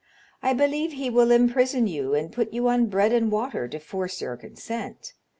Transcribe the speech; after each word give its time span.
I 0.41 0.53
believe 0.53 0.93
he 0.93 1.11
will 1.11 1.29
imprison 1.29 1.85
you 1.85 2.15
and 2.15 2.31
put 2.31 2.51
you 2.53 2.67
on 2.69 2.87
bread 2.87 3.13
and 3.13 3.31
water 3.31 3.67
to 3.67 3.77
force 3.77 4.19
your 4.19 4.35
consent. 4.35 5.13